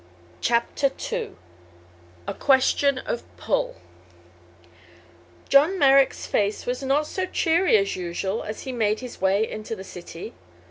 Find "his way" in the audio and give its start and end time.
9.01-9.47